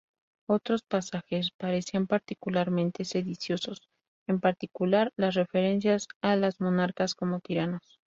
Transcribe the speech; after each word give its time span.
Otros 0.49 0.81
pasajes 0.81 1.51
parecían 1.59 2.07
particularmente 2.07 3.05
sediciosos: 3.05 3.83
en 4.27 4.39
particular, 4.39 5.11
las 5.15 5.35
referencias 5.35 6.07
a 6.23 6.35
las 6.35 6.59
monarcas 6.59 7.13
como 7.13 7.39
"tiranos". 7.39 7.99